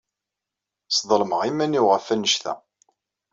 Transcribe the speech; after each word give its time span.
Sḍelmeɣ 0.97 1.41
iman-inu 1.49 1.83
ɣef 1.91 2.05
wanect-a. 2.09 2.53